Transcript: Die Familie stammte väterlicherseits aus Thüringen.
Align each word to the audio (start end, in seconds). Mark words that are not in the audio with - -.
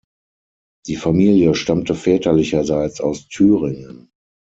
Die 0.87 0.95
Familie 0.95 1.53
stammte 1.53 1.93
väterlicherseits 1.93 3.01
aus 3.01 3.27
Thüringen. 3.27 4.09